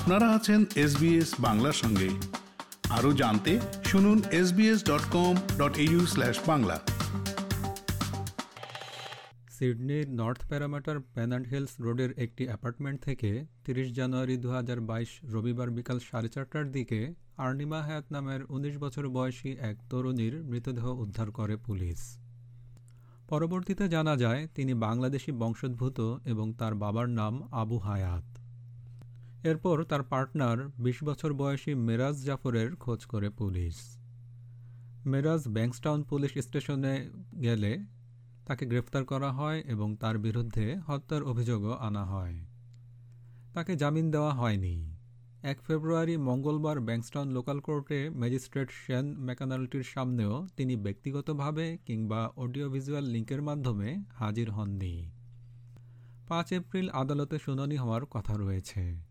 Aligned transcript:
আপনারা 0.00 0.28
আছেন 0.28 0.64
এসবিএস 0.76 1.34
বাংলার 1.40 1.72
সঙ্গে। 1.72 2.08
আরও 2.90 3.12
জানতে 3.12 3.60
শুনুন 3.84 4.22
SBS 4.30 4.84
dot 4.84 5.00
com 5.12 5.34
dot 5.58 5.78
Bangla. 6.46 6.80
সিডনির 9.50 10.10
North 10.10 10.48
প্যারামাটার 10.48 11.00
প্যানান্ট 11.00 11.48
হিলস 11.48 11.68
রোডের 11.80 12.18
একটি 12.18 12.44
অ্যাপার্টমেন্ট 12.44 13.00
থেকে 13.00 13.44
তিরিশ 13.64 13.92
জানুয়ারি 13.92 14.36
দু 14.36 14.50
হাজার 14.50 14.80
বাইশ 14.80 15.08
রবিবার 15.24 15.70
বিকাল 15.70 15.98
সাড়ে 15.98 16.28
চারটার 16.28 16.72
দিকে 16.72 17.14
আর্নিমা 17.36 17.82
হায়াত 17.82 18.04
নামের 18.10 18.44
১৯ 18.44 18.78
বছর 18.78 19.08
বয়সী 19.08 19.56
এক 19.60 19.76
তরুণীর 19.90 20.42
মৃতদেহ 20.42 20.88
উদ্ধার 20.88 21.30
করে 21.30 21.56
পুলিশ। 21.56 22.18
পরবর্তীতে 23.28 23.88
জানা 23.88 24.16
যায়, 24.16 24.48
তিনি 24.54 24.74
বাংলাদেশি 24.74 25.32
বংশোদ্ভূত 25.32 26.00
এবং 26.24 26.52
তার 26.52 26.74
বাবার 26.74 27.08
নাম 27.08 27.48
আবু 27.52 27.78
হায়াত। 27.78 28.39
এরপর 29.44 29.84
তার 29.84 30.02
পার্টনার 30.02 30.68
২০ 30.80 31.04
বছর 31.04 31.32
বয়সী 31.32 31.74
মেরাজ 31.74 32.16
জাফরের 32.24 32.76
খোঁজ 32.76 33.04
করে 33.04 33.30
পুলিশ। 33.30 33.96
মেরাজ 35.06 35.48
ব্যাংকস্টাউন 35.48 36.02
পুলিশ 36.02 36.38
স্টেশনে 36.38 37.10
গেলে 37.42 37.78
তাকে 38.46 38.66
গ্রেফতার 38.66 39.04
করা 39.04 39.32
হয় 39.32 39.60
এবং 39.60 39.96
তার 39.96 40.18
বিরুদ্ধে 40.18 40.76
হত্যার 40.86 41.22
অভিযোগও 41.22 41.72
আনা 41.72 42.04
হয়। 42.04 42.34
তাকে 43.54 43.76
জামিন 43.76 44.10
দেওয়া 44.10 44.34
হয়নি। 44.34 44.96
এক 45.42 45.60
ফেব্রুয়ারি 45.66 46.16
মঙ্গলবার 46.16 46.80
ব্যাংকস্টাউন 46.80 47.28
লোকাল 47.28 47.60
কোর্টে 47.60 48.10
ম্যাজিস্ট্রেট 48.10 48.68
শেন 48.86 49.16
ম্যাকানাল্টির 49.18 49.82
সামনেও 49.82 50.46
তিনি 50.56 50.76
ব্যক্তিগতভাবে 50.76 51.78
কিংবা 51.86 52.26
অডিও 52.36 52.70
ভিজুয়াল 52.70 53.04
লিঙ্কের 53.04 53.42
মাধ্যমে 53.42 53.96
হাজির 54.14 54.50
হননি। 54.50 55.10
পাঁচ 56.28 56.52
এপ্রিল 56.52 56.90
আদালতে 56.90 57.38
শুনানি 57.38 57.76
হওয়ার 57.76 58.06
কথা 58.06 58.36
রয়েছে। 58.36 59.09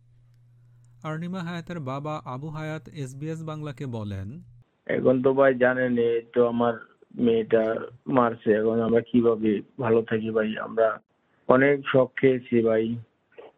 আর্নিমা 1.03 1.39
হায়াতের 1.39 1.79
বাবা 1.79 2.21
আবু 2.25 2.47
হায়াত 2.49 2.89
এসবিএস 2.89 3.43
বাংলাকে 3.43 3.85
বলেন 3.85 4.41
এখন 4.87 5.21
তো 5.21 5.33
ভাই 5.33 5.53
জানেন 5.55 5.97
এই 5.97 6.21
তো 6.33 6.47
আমার 6.47 6.73
মেয়েটা 7.19 7.75
মারছে। 8.07 8.53
এখন 8.53 8.81
আমরা 8.81 9.01
কীভাবে 9.01 9.61
ভালো 9.79 10.01
থাকি 10.01 10.29
ভাই? 10.29 10.57
আমরা 10.57 10.99
অনেক 11.47 11.81
শখ 11.93 12.09
খেয়েছি 12.15 12.61
ভাই। 12.61 12.95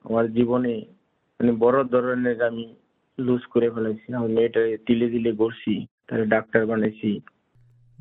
আমার 0.03 0.33
জীবনে 0.33 0.85
মানে 1.39 1.51
বড় 1.51 1.83
ধরনের 1.83 2.43
আমি 2.43 2.75
লুজ 3.19 3.41
করে 3.45 3.69
ফেলেছি। 3.69 4.13
আমার 4.13 4.29
মেয়েটা 4.29 4.59
তিলে 4.85 5.09
তিলে 5.09 5.31
ঘুরছি 5.31 5.85
তাহলে 6.07 6.25
ডাক্তার 6.25 6.65
বানাইছি। 6.65 7.21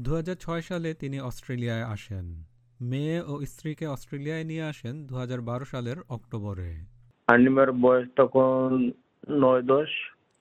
দু 0.00 0.14
হাজার 0.14 0.36
ছয় 0.41 0.60
সালে 0.60 0.94
তিনি 0.94 1.20
অস্ট্রেলিয়ায় 1.20 1.82
আসেন। 1.82 2.44
মেয়ে 2.80 3.20
ও 3.20 3.47
স্ত্রীকে 3.47 3.86
অস্ট্রেলিয়ায় 3.86 4.44
নিয়ে 4.44 4.62
আসেন 4.62 5.06
দু 5.06 5.14
হাজার 5.16 5.41
বারো 5.41 5.64
সালের 5.64 5.97
অক্টোবরে। 6.08 6.72
আর্নিমার 7.27 7.72
বয়স 7.72 8.08
তখন 8.16 8.91
নয় 9.28 9.62
দশ। 9.62 9.90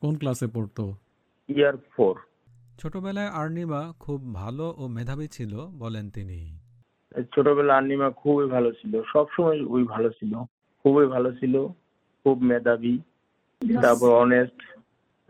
কোন 0.02 0.13
ক্লাসে 0.16 0.47
পড়তো? 0.47 0.83
ইয়ার 1.49 1.75
ফোর 1.95 2.16
ছোটবেলায় 2.77 3.27
আর্নিমা 3.27 3.94
খুব 3.99 4.33
ভালো 4.33 4.66
ও 4.77 4.88
মেধাবী 4.88 5.27
ছিল 5.27 5.53
বলেন 5.80 6.09
তিনি। 6.09 6.39
ছোটবেলা 7.35 7.73
আর্নিমা 7.77 8.09
খুবই 8.11 8.45
ভালো 8.50 8.72
ছিল 8.72 9.02
সব 9.13 9.25
সময় 9.38 9.59
ওই 9.66 9.83
ভালো 9.83 10.09
ছিল 10.09 10.33
খুবই 10.85 11.05
ভালো 11.05 11.31
ছিল 11.31 11.67
খুব 12.25 12.41
মেধাবী 12.41 12.97
তারপর 13.81 14.09
অনেস্ট 14.09 14.59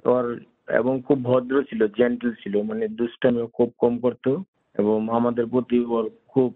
ওর 0.08 0.26
এবং 0.68 1.02
খুব 1.02 1.24
ভদ্র 1.24 1.64
ছিল 1.64 1.88
জেন্টল 1.88 2.32
ছিল 2.34 2.62
মানে 2.62 2.88
দুষ্টামিও 2.88 3.48
খুব 3.48 3.74
কম 3.78 4.00
করতো 4.00 4.44
এবং 4.76 5.10
আমাদের 5.10 5.46
প্রতি 5.46 5.80
ওর 5.86 6.10
খুব 6.28 6.50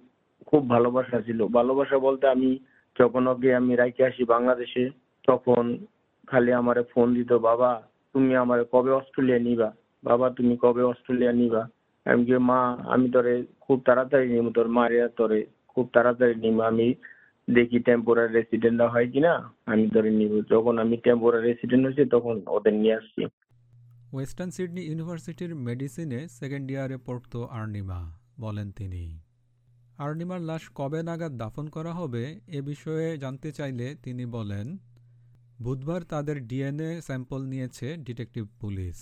খুব 0.45 0.69
ভালোবাসা 0.69 1.21
ছিল। 1.21 1.47
ভালোবাসা 1.47 1.97
বলতে 1.97 2.27
আমি 2.27 2.59
যখন 2.99 3.27
ওকে 3.27 3.55
আমি 3.55 3.75
রাইকে 3.75 4.05
আসি 4.05 4.23
বাংলাদেশে 4.23 4.89
তখন 5.27 5.77
খালি 6.33 6.51
আমারে 6.59 6.83
ফোন 6.91 7.07
দিত, 7.15 7.31
বাবা, 7.47 7.71
তুমি 8.15 8.35
আমারে 8.43 8.63
কবে 8.73 8.91
অস্ট্রেলিয়া 8.99 9.39
নিবা? 9.47 9.69
বাবা, 10.03 10.29
তুমি 10.37 10.53
কবে 10.63 10.83
অস্ট্রেলিয়া 10.91 11.33
নিবা? 11.39 11.63
আমি 12.05 12.21
কি 12.27 12.37
মা, 12.49 12.59
আমি 12.93 13.07
তোরে 13.15 13.33
খুব 13.65 13.77
তাড়াতাড়ি 13.87 14.27
নিব 14.33 14.47
তোর 14.55 14.67
মারিয়া 14.77 15.07
তোরে 15.19 15.39
খুব 15.71 15.85
তাড়াতাড়ি 15.95 16.35
নিব 16.43 16.57
আমি 16.69 16.87
দেখি 17.47 17.79
টেম্পোরারি 17.87 18.31
রেসিডেন্টরা 18.33 18.87
হয় 18.93 19.07
কিনা, 19.13 19.33
আমি 19.71 19.85
ধরে 19.95 20.11
নিব। 20.19 20.33
যখন 20.51 20.75
আমি 20.83 20.95
টেম্পোরারি 21.05 21.45
রেসিডেন্ট 21.47 21.83
হয়েছি, 21.85 22.03
তখন 22.09 22.35
ওদের 22.55 22.73
নিয়ে 22.73 22.95
আসছি। 22.99 23.23
ওয়েস্টার্ন 24.13 24.51
সিডনি 24.55 24.81
ইউনিভার্সিটির 24.89 25.51
মেডিসিনে 25.67 26.19
সেকেন্ড 26.39 26.67
ইয়ারে 26.71 26.97
পড়তো 27.07 27.39
আর্নিমা, 27.59 27.99
বলেন 28.39 28.71
তিনি। 28.71 29.03
আর্নিমার 29.97 30.41
লাশ 30.49 30.63
কবে 30.75 30.99
নাগাদ 31.09 31.33
দাফন 31.41 31.65
করা 31.75 31.91
হবে, 31.99 32.23
এ 32.57 32.59
বিষয়ে 32.71 33.07
জানতে 33.17 33.49
চাইলে 33.51 33.87
তিনি 34.03 34.25
বলেন 34.37 34.67
বুধবার 35.65 36.01
তাদের 36.13 36.37
ডিএনএ 36.49 36.91
স্যাম্পল 37.07 37.41
নিয়েছে 37.51 37.87
ডিটেকটিভ 38.07 38.45
পুলিশ। 38.61 38.97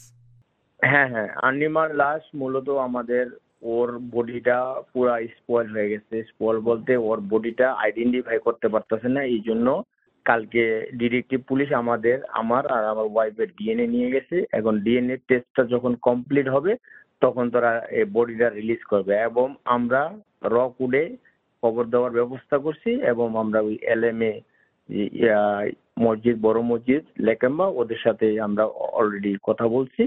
হ্যাঁ 0.79 1.07
হ্যাঁ 1.13 1.29
আর্নিমার 1.47 1.89
লাশ 2.01 2.23
মূলত 2.41 2.67
আমাদের 2.87 3.25
ওর 3.73 3.89
বডিটা 4.13 4.57
পুরা 4.91 5.15
স্পয়েল 5.37 5.67
হয়ে 5.75 5.91
গেছে। 5.93 6.15
স্পয়েল 6.31 6.57
বলতে 6.69 6.91
ওর 7.07 7.19
বডিটা 7.31 7.67
আইডেন্টিফাই 7.85 8.37
করতে 8.47 8.67
পারতেছে 8.73 9.07
না, 9.15 9.21
এই 9.33 9.41
জন্য 9.47 9.67
কালকে 10.25 10.63
ডিটেকটিভ 10.99 11.39
পুলিশ 11.49 11.69
আমাদের, 11.81 12.17
আমার 12.41 12.63
আর 12.75 12.83
আমার 12.93 13.07
ওয়াইফের 13.13 13.49
ডিএনএ 13.57 13.87
নিয়ে 13.95 14.13
গেছে। 14.15 14.37
এখন 14.59 14.73
ডিএনএ 14.85 15.17
টেস্টটা 15.29 15.63
যখন 15.73 15.91
কমপ্লিট 16.07 16.47
হবে, 16.55 16.71
তখন 17.23 17.45
তারা 17.53 17.71
এই 17.99 18.05
বডিটা 18.15 18.47
রিলিজ 18.49 18.81
করবে 18.91 19.13
এবং 19.29 19.47
আমরা 19.75 20.01
র 20.53 20.55
কুডে 20.77 21.03
খবর 21.63 21.83
দেওয়ার 21.93 22.17
ব্যবস্থা 22.19 22.57
করছি 22.65 22.91
এবং 23.11 23.27
আমরা 23.43 23.59
ওই 23.67 23.75
এলএমএ 23.93 24.33
মসজিদ 26.05 26.37
বড় 26.41 26.59
মসজিদ 26.71 27.03
লেকেম্বা 27.27 27.65
ওদের 27.81 27.99
সাথে 28.03 28.27
আমরা 28.47 28.63
অলরেডি 28.99 29.31
কথা 29.43 29.65
বলছি। 29.75 30.03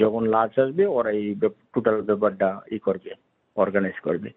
যখন 0.00 0.22
লাশ 0.34 0.52
আসবে 0.58 0.84
ওরা 0.96 1.10
এই 1.20 1.28
টোটাল 1.74 1.96
ব্যাপারটা 2.08 2.48
ই 2.70 2.78
করবে 2.86 3.10
অর্গানাইজ 3.56 3.98
করবে। 4.06 4.28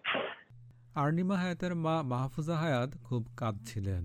আর্নিমা 1.02 1.36
হায়াতের 1.36 1.74
মা 1.84 1.94
মাহফুজা 2.12 2.56
হায়াত 2.62 2.90
খুব 3.04 3.22
কাঁদছিলেন। 3.36 4.04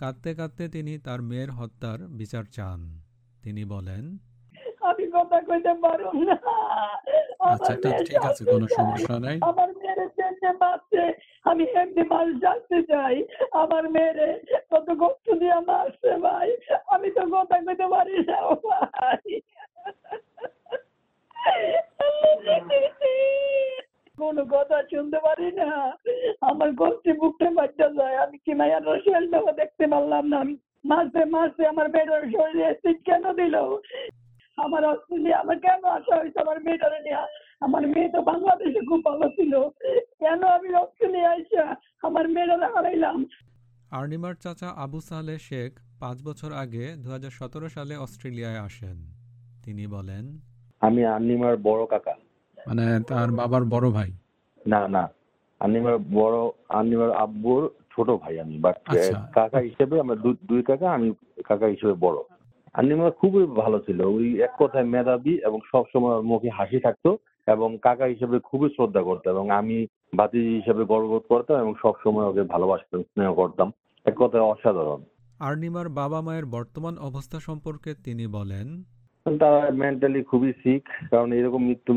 কাঁদতে 0.00 0.30
কাঁদতে 0.34 0.64
তিনি 0.74 0.92
তার 1.06 1.20
মেয়ের 1.22 1.50
হত্যার 1.58 2.00
বিচার 2.18 2.44
চান। 2.56 2.80
তিনি 3.44 3.62
বলেন 3.74 4.04
আমি 4.88 5.04
কথা 5.14 5.38
কইতে 5.48 5.72
পারো 5.82 6.08
না। 6.28 6.36
আচ্ছা 7.52 7.72
ঠিক 7.82 7.96
ঠিক 8.08 8.22
আছে 8.28 8.42
কোনো 8.52 8.66
সমস্যা 8.76 9.16
নাই। 9.26 9.36
আমার 9.50 9.70
আমি 11.44 11.64
এমনি 11.64 12.02
মানুষ 12.10 12.34
জানতে 12.40 12.78
চাই 12.82 13.14
আমার 13.52 13.84
মেয়েরে 13.90 14.28
কত 14.70 14.88
কষ্ট 15.00 15.26
দিয়ে 15.40 15.58
মারছে 15.68 16.12
ভাই। 16.16 16.48
আমি 16.86 17.10
তো 17.10 17.22
কথা 17.32 17.56
কইতে 17.66 17.86
পারি 17.94 18.16
না 18.30 18.38
ভাই। 18.66 19.40
কোনো 24.18 24.42
কথা 24.44 24.78
শুনতে 24.90 25.18
পারি 25.18 25.48
না। 25.52 25.68
আমার 26.40 26.70
কষ্টে 26.80 27.12
বুকটা 27.12 27.50
বাচ্চা 27.50 27.88
যায়। 27.88 28.16
আমি 28.16 28.38
কি 28.38 28.52
মায়ের 28.54 28.82
রসেলটাও 28.84 29.52
দেখতে 29.52 29.84
পারলাম 29.86 30.24
না। 30.26 30.40
আমি 30.40 30.54
মাসে 30.84 31.24
মাসে 31.24 31.66
আমার 31.66 31.88
মেয়েটার 31.88 32.22
শরীরে 32.32 32.64
অ্যাসিড 32.64 32.98
কেন 33.04 33.24
দিল? 33.32 33.56
আমার 34.58 34.82
অস্ট্রেলিয়া 34.84 35.38
আমার 35.38 35.58
কেন 35.58 35.84
আসা 35.84 36.14
হয়েছে? 36.16 36.38
আমার 36.40 36.60
মেয়েটারে 36.60 36.98
নিয়ে 37.00 37.22
আমার 37.60 37.82
মেয়ে 37.88 38.08
তো 38.08 38.20
বাংলাদেশে 38.22 38.80
খুব 38.88 39.00
ভালো 39.04 39.26
ছিল। 39.28 39.52
কেন 40.20 40.40
আমি 40.56 40.70
অস্ট্রেলিয়া 40.74 41.30
আইসা 41.30 41.64
আমার 42.02 42.28
মেয়েটারে 42.28 42.68
হারাইলাম 42.74 43.18
আর্নিমার 43.90 44.34
চাচা 44.34 44.68
আবু 44.84 45.00
সালে 45.00 45.34
শেখ 45.38 45.72
পাঁচ 46.00 46.18
বছর 46.28 46.50
আগে 46.52 46.84
দু 47.02 47.08
সালে 47.68 47.94
অস্ট্রেলিয়ায় 47.96 48.60
আসেন। 48.66 48.96
তিনি 49.64 49.84
বলেন 49.86 50.24
আমি 50.80 51.04
আন্নিমার 51.04 51.56
বড় 51.56 51.82
কাকা। 51.86 52.14
মানে 52.58 52.84
তার 53.08 53.28
বাবার 53.30 53.64
বড় 53.64 53.86
ভাই? 53.90 54.10
না 54.66 54.88
না। 54.88 55.04
আর্নিমার 55.60 55.96
বড় 55.98 56.38
আর্নিমার 56.68 57.10
আব্বুর 57.24 57.62
ছোট 57.92 58.08
ভাই 58.22 58.34
আমি 58.40 58.58
বাট 58.58 58.76
আচ্ছা। 58.86 59.30
কাকা 59.34 59.58
হিসেবে 59.58 60.00
আমরা 60.00 60.16
দুই 60.48 60.62
কাকা 60.62 60.86
আমি 60.92 61.08
কাকা 61.44 61.66
হিসেবে 61.66 61.94
বড়। 62.04 62.18
আন্নিমা 62.78 63.10
খুবই 63.10 63.44
ভালো 63.62 63.78
ছিল। 63.78 64.00
ওই 64.16 64.26
এক 64.46 64.52
কথায় 64.58 64.86
মেধাবী 64.94 65.34
এবং 65.48 65.58
সবসময় 65.72 66.14
ওর 66.16 66.24
মুখে 66.30 66.50
হাসি 66.58 66.80
থাকতো। 66.80 67.10
এবং 67.46 67.78
কাকা 67.82 68.04
হিসেবে 68.04 68.38
খুবই 68.38 68.68
শ্রদ্ধা 68.68 69.02
করতো 69.02 69.30
এবং 69.30 69.50
আমি 69.50 69.86
বাতি 70.14 70.54
হিসেবে 70.54 70.84
গর্ববোধ 70.84 71.22
করতাম 71.28 71.56
এবং 71.60 71.74
সবসময় 71.82 72.24
ওকে 72.24 72.42
ভালোবাসতাম 72.42 73.02
স্নেহ 73.02 73.34
করতাম। 73.34 73.72
এক 74.04 74.14
কথায় 74.16 74.42
অসাধারণ। 74.42 75.02
আর্নিমার 75.38 75.88
বাবা 75.88 76.20
মায়ের 76.20 76.46
বর্তমান 76.46 76.98
অবস্থা 76.98 77.40
সম্পর্কে 77.40 77.94
তিনি 78.04 78.26
বলেন 78.26 78.82
তারা 79.38 79.70
মেন্টালি 79.70 80.22
খুবই 80.22 80.52
সিক 80.52 80.88
কারণ 81.10 81.32
এরকম 81.32 81.64
মৃত্যু 81.64 81.94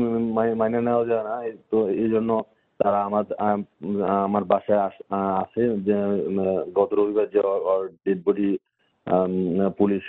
মাইনে 0.56 0.80
নেওয়া 0.80 1.04
যায় 1.04 1.24
না। 1.24 1.58
তো 1.70 1.88
এই 1.88 2.10
জন্য 2.10 2.42
তারা 2.78 3.04
আমার 3.04 3.24
আম, 3.38 3.64
আমার 4.00 4.44
বাসায় 4.44 4.78
আস- 4.78 5.78
যে 5.80 5.94
গত 6.74 6.92
রবিবার 6.92 7.26
যে 7.26 7.42
ডেড 8.04 8.22
বডি 8.26 8.58
পুলিশ 9.78 10.02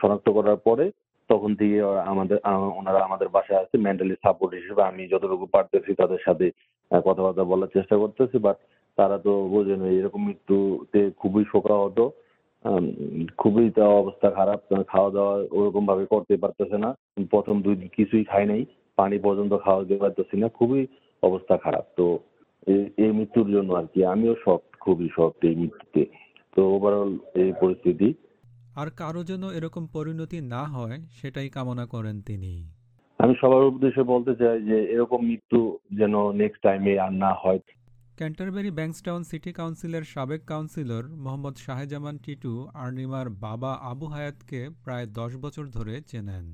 শনাক্ত 0.00 0.30
করার 0.30 0.56
পরে 0.56 0.90
তখন 1.32 1.54
থেকে 1.54 1.76
আমাদের 2.04 2.38
ওনারা 2.78 3.00
আমাদের 3.00 3.28
বাসায় 3.28 3.60
আসে 3.60 3.76
মেন্টালি 3.78 4.14
সাপোর্ট 4.22 4.54
হিসেবে 4.54 4.82
আমি 4.82 5.02
যতটুকু 5.08 5.46
পারতেছি 5.46 5.94
তাদের 5.94 6.20
সাথে 6.24 6.46
কথাবার্তা 7.04 7.44
বলার 7.44 7.74
চেষ্টা 7.74 7.96
করতেছি 7.96 8.38
বাট 8.38 8.56
তারা 8.96 9.16
তো 9.18 9.32
বোঝেন 9.48 9.80
এরকম 9.84 10.26
মৃত্যুতে 10.26 11.10
খুবই 11.10 11.44
শোকাহত 11.52 11.98
খুবই 13.38 13.70
তো 13.70 13.82
অবস্থা 13.98 14.30
খারাপ 14.30 14.60
খাওয়া 14.88 15.10
দাওয়া 15.10 15.34
ওরকম 15.52 15.86
ভাবে 15.86 16.04
করতে 16.06 16.36
পারতেছে 16.36 16.78
না, 16.78 16.96
প্রথম 17.30 17.62
দুই 17.62 17.76
দিন 17.76 17.88
কিছুই 17.96 18.24
খাই 18.24 18.46
নাই, 18.46 18.64
পানি 18.96 19.18
পর্যন্ত 19.18 19.52
খাওয়া 19.64 19.82
দিতে 19.82 19.96
পারতেছি 19.96 20.36
না, 20.36 20.48
খুবই 20.48 20.86
অবস্থা 21.22 21.56
খারাপ, 21.56 21.84
তো 21.96 22.18
এই- 22.66 22.90
এই 22.96 23.12
মৃত্যুর 23.12 23.48
জন্য 23.50 23.70
আর 23.72 23.86
কি, 23.94 24.04
আমিও 24.04 24.34
শখ 24.44 24.60
খুবই 24.80 25.08
শখ 25.16 25.32
এই 25.42 25.56
মৃত্যুতে, 25.56 26.02
তো 26.56 26.60
ওভারঅল 26.76 27.12
এই 27.34 27.52
পরিস্থিতি 27.60 28.08
আর 28.76 28.88
কারও 28.96 29.22
যেন 29.24 29.42
এরকম 29.50 29.86
পরিণতি 29.92 30.38
না 30.54 30.62
হয় 30.64 30.98
সেটাই 31.10 31.48
কামনা 31.48 31.84
করেন 31.86 32.16
তিনি। 32.22 32.52
আমি 33.18 33.34
সবার 33.40 33.64
উদ্দেশ্যে 33.64 34.02
বলতে 34.02 34.32
চাই 34.36 34.58
যে 34.62 34.78
এরকম 34.94 35.20
মৃত্যু 35.26 35.78
যেন 35.98 36.14
নেক্সট 36.32 36.62
টাইমে 36.62 36.92
আর 36.98 37.12
না 37.12 37.32
হয়। 37.42 37.60
ক্যান্টারবেরি 38.16 38.70
ব্যাংকসটাউন 38.70 39.22
সিটি 39.22 39.52
কাউন্সিলের 39.52 40.02
সাবেক 40.02 40.42
কাউন্সিলর 40.46 41.04
মোহাম্মদ 41.24 41.56
শাহজামান 41.56 42.16
টিটু 42.24 42.52
আর্নিমার 42.74 43.28
বাবা 43.44 43.72
আবু 43.90 44.06
হায়াতকে 44.06 44.60
প্রায় 44.84 45.06
দশ 45.06 45.32
বছর 45.36 45.64
ধরে 45.76 45.94
চেনেন। 46.10 46.46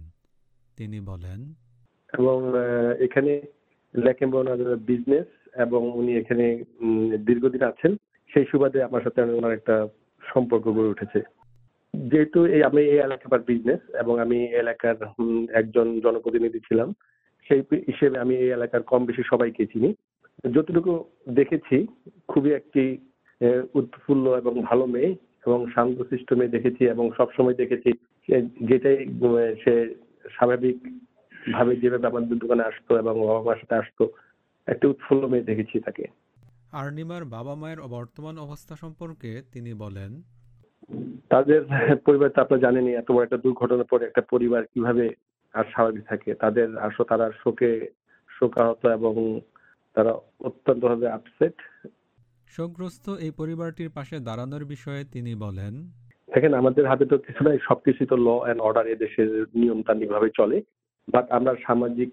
তিনি 0.76 0.98
বলেন 1.00 1.40
এবং 2.18 2.36
এখানে 3.04 3.32
লেকেম্ব 3.94 4.34
ওনার 4.34 4.76
বিজনেস 4.76 5.28
এবং 5.54 5.80
উনি 5.92 6.12
এখানে 6.16 6.46
দীর্ঘদিন 7.26 7.62
আছেন। 7.62 7.92
সেই 8.30 8.44
সুবাদে 8.50 8.78
আমার 8.82 9.02
সাথে 9.02 9.20
ওনার 9.22 9.52
একটা 9.52 9.76
সম্পর্ক 10.34 10.64
গড়ে 10.76 10.92
উঠেছে। 10.94 11.20
যেহেতু 11.94 12.38
এই 12.54 12.62
আমি 12.68 12.82
এই 12.92 12.98
এলাকার 13.06 13.46
বিজনেস 13.50 13.82
এবং 14.02 14.14
আমি 14.24 14.38
এলাকার 14.62 14.96
একজন 15.60 15.86
জনপ্রতিনিধি 16.04 16.60
ছিলাম, 16.68 16.88
সেই 17.46 17.62
হিসেবে 17.88 18.16
আমি 18.24 18.34
এই 18.44 18.50
এলাকার 18.56 18.82
কম 18.90 19.00
বেশি 19.10 19.22
সবাইকে 19.30 19.66
চিনি। 19.72 19.90
যতটুকু 20.54 20.92
দেখেছি, 21.38 21.76
খুবই 22.30 22.52
একটি 22.60 22.84
উৎফুল্ল 23.80 24.26
এবং 24.40 24.54
ভালো 24.68 24.84
মেয়ে 24.94 25.10
এবং 25.46 25.58
শান্তশিষ্ট 25.74 26.28
মেয়ে 26.38 26.54
দেখেছি 26.56 26.82
এবং 26.94 27.04
সবসময় 27.18 27.56
দেখেছি 27.62 27.90
যেটাই 28.68 28.98
সে 29.62 29.74
স্বাভাবিক 30.36 30.78
ভাবে 31.54 31.72
যেভাবে 31.82 32.06
আমাদের 32.10 32.40
দোকানে 32.42 32.64
আসতো 32.70 32.92
এবং 33.02 33.14
বাবা 33.26 33.42
মার 33.46 33.60
সাথে 33.62 33.76
আসতো, 33.82 34.04
একটা 34.68 34.86
উৎফুল্ল 34.92 35.22
মেয়ে 35.32 35.48
দেখেছি 35.50 35.76
তাকে। 35.86 36.04
আর্নিমার 36.80 37.24
বাবা 37.36 37.54
মায়ের 37.60 37.80
বর্তমান 37.96 38.34
অবস্থা 38.46 38.74
সম্পর্কে 38.82 39.30
তিনি 39.52 39.72
বলেন 39.84 40.12
তাদের 41.28 41.60
পরিবার 42.06 42.28
তো 42.28 42.40
আপনারা 42.40 42.62
জানেনই 42.62 42.94
এত 42.94 43.08
বড় 43.12 43.24
একটা 43.24 43.36
দুর্ঘটনার 43.36 43.84
পরে 43.84 44.04
একটা 44.06 44.22
পরিবার 44.30 44.62
কীভাবে 44.64 45.04
আর 45.54 45.64
স্বাভাবিক 45.64 46.04
থাকে। 46.08 46.34
তাদের 46.34 46.78
আসো 46.78 47.02
তারা 47.04 47.26
শোকে 47.42 47.70
শোকাহত 48.30 48.82
এবং 48.86 49.40
তারা 49.96 50.12
অত্যন্ত 50.40 50.82
ভাবে 50.84 51.06
আপসেট 51.10 51.56
শোকগ্রস্ত 52.46 53.06
এই 53.08 53.30
পরিবারটির 53.30 53.90
পাশে 53.90 54.16
দাঁড়ানোর 54.20 54.64
বিষয়ে 54.64 55.02
তিনি 55.12 55.32
বলেন 55.34 55.74
দেখেন 56.28 56.54
আমাদের 56.54 56.84
হাতে 56.86 57.04
তো 57.06 57.16
কিছু 57.18 57.44
নাই 57.44 57.58
সবকিছু 57.68 58.02
তো 58.06 58.16
ল 58.16 58.28
অ্যান্ড 58.38 58.60
অর্ডার 58.60 58.86
এদেশের 58.86 59.30
নিয়ম 59.54 59.82
তান্ত্রিক 59.82 60.10
ভাবে 60.10 60.30
চলে। 60.36 60.62
বাট 61.08 61.26
আমরা 61.30 61.52
সামাজিক 61.66 62.10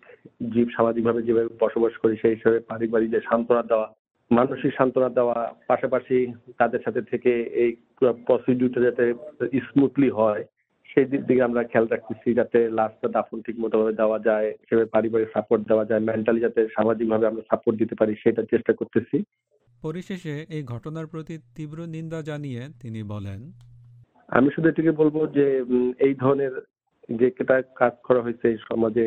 জীব 0.54 0.68
সামাজিক 0.77 1.04
ভাবে 1.04 1.22
যেভাবে 1.22 1.50
বসবাস 1.62 1.94
করি 1.98 2.16
সেই 2.22 2.36
হিসাবে 2.36 2.60
পারিবারিক 2.60 3.10
যে 3.12 3.19
সান্ত্বনা 3.30 3.63
দেওয়া 3.63 3.88
মানসিক 4.31 4.72
সান্ত্বনা 4.77 5.10
দেওয়া 5.10 5.38
পাশাপাশি 5.68 6.18
তাদের 6.60 6.81
সাথে 6.86 7.01
থেকে 7.12 7.31
এই 7.63 7.72
প্রসিডিউরটা 8.27 8.80
যাতে 8.88 9.04
স্মুথলি 9.68 10.10
হয় 10.10 10.44
সেই 10.89 11.06
দিক 11.06 11.22
দিকে 11.27 11.42
আমরা 11.48 11.62
খেয়াল 11.63 11.88
রাখতেছি 11.88 12.30
যাতে 12.39 12.60
লাস্টটা 12.69 13.10
দাফন 13.16 13.38
ঠিক 13.45 13.57
মতো 13.60 13.75
ভাবে 13.80 13.94
দেওয়া 13.94 14.19
যায় 14.19 14.48
সেভাবে 14.66 14.92
পারিবারিক 14.94 15.30
সাপোর্ট 15.33 15.62
দেওয়া 15.68 15.86
যায় 15.86 16.01
মেন্টালি 16.07 16.39
যাতে 16.39 16.62
সামাজিক 16.77 17.07
ভাবে 17.10 17.25
আমরা 17.27 17.44
সাপোর্ট 17.50 17.75
দিতে 17.81 17.95
পারি 17.95 18.13
সেটা 18.24 18.42
চেষ্টা 18.51 18.74
করতেছি। 18.74 19.18
পরিশেষে 19.81 20.33
এই 20.50 20.63
ঘটনার 20.63 21.07
প্রতি 21.07 21.36
তীব্র 21.56 21.80
নিন্দা 21.88 22.19
জানিয়ে 22.22 22.62
তিনি 22.81 23.01
বলেন 23.04 23.39
আমি 24.30 24.50
শুধু 24.56 24.68
এটিকে 24.69 24.92
বলব 24.92 25.18
যে 25.38 25.45
এই 26.00 26.13
ধরনের 26.13 26.54
যে 27.10 27.27
এটা 27.39 27.57
কাজ 27.81 27.94
করা 28.04 28.22
হয়েছে 28.22 28.45
এই 28.50 28.57
সমাজে 28.69 29.06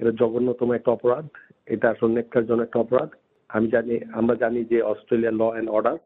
এটা 0.00 0.12
জঘন্যতম 0.20 0.68
একটা 0.72 0.90
অপরাধ 0.90 1.26
এটা 1.66 1.86
আসলে 1.90 2.22
জন্য 2.48 2.62
একটা 2.64 2.78
অপরাধ। 2.78 3.10
আমি 3.56 3.66
জানি, 3.74 3.94
আমরা 4.18 4.34
জানি 4.42 4.60
যে 4.72 4.78
অস্ট্রেলিয়ার 4.92 5.34
ল 5.40 5.42
অ্যান্ড 5.52 5.68
অর্ডার 5.76 5.96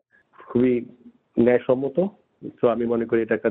খুবই 0.49 0.75
ন্যায়সম্মত, 1.47 1.97
তো 2.59 2.65
আমি 2.75 2.85
মনে 2.93 3.05
করি 3.09 3.21
এটা 3.23 3.35
একটা 3.39 3.51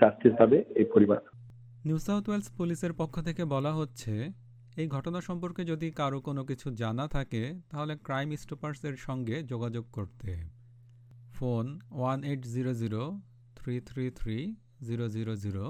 জাস্টিস 0.00 0.32
পাবে 0.40 0.58
এই 0.80 0.86
পরিবার। 0.94 1.20
নিউ 1.86 1.98
সাউথ 2.06 2.24
ওয়েলস 2.28 2.48
পুলিশের 2.58 2.92
পক্ষ 3.00 3.14
থেকে 3.28 3.42
বলা 3.54 3.72
হচ্ছে, 3.78 4.14
এই 4.80 4.86
ঘটনা 4.94 5.20
সম্পর্কে 5.28 5.62
যদি 5.72 5.88
কারও 6.00 6.18
কোনো 6.28 6.42
কিছু 6.50 6.66
জানা 6.82 7.06
থাকে, 7.16 7.42
তাহলে 7.70 7.94
ক্রাইম 8.06 8.28
স্টপার্সের 8.42 8.96
সঙ্গে 9.06 9.36
যোগাযোগ 9.52 9.84
করতে। 9.96 10.30
Phone 11.36 11.66
one 11.98 12.18
eight 12.30 12.42
zero 12.54 12.72
zero 12.82 13.02
three 13.58 13.74
three 13.88 14.04
three 14.20 14.38
zero 14.88 15.06
zero 15.16 15.34
zero 15.44 15.64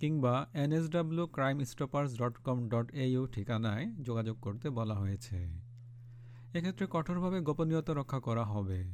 কিংবা 0.00 0.34
NSW 0.64 1.26
crime 1.36 1.56
stoppers 1.72 2.10
dot 2.20 2.34
com 2.46 2.58
dot 2.72 2.86
ঠিকানায় 3.34 3.84
যোগাযোগ 4.08 4.36
করতে 4.46 4.66
বলা 4.78 4.96
হয়েছে। 5.02 5.38
এক্ষেত্রে 6.56 6.86
কঠোরভাবে 6.90 7.40
গোপনীয়তা 7.40 7.94
রক্ষা 7.94 8.20
করা 8.20 8.44
হবে। 8.44 8.84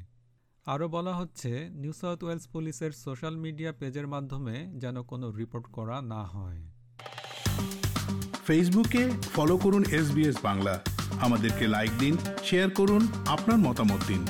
আরও 0.66 0.88
বলা 0.88 1.14
হচ্ছে, 1.14 1.68
নিউ 1.70 1.92
সাউথ 1.92 2.24
ওয়েলস 2.24 2.46
পুলিশের 2.46 2.92
সোশ্যাল 2.92 3.36
মিডিয়া 3.36 3.72
পেজের 3.72 4.06
মাধ্যমে 4.06 4.66
যেন 4.76 5.02
কোনো 5.02 5.30
রিপোর্ট 5.30 5.66
করা 5.66 6.02
না 6.02 6.24
হয়। 6.24 6.62
ফেসবুকে 8.46 9.10
ফলো 9.34 9.56
করুন 9.56 9.84
এস 9.84 10.38
বাংলা। 10.42 10.80
আমাদেরকে 11.20 11.68
লাইক 11.68 11.90
দিন, 11.98 12.16
শেয়ার 12.44 12.70
করুন, 12.70 13.08
আপনার 13.26 13.58
মতামত 13.58 14.00
দিন। 14.06 14.26